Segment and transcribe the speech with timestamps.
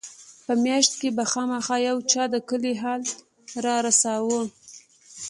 [0.45, 3.01] په مياشت کښې به خامخا يو چا د کلي حال
[3.63, 4.41] رارساوه.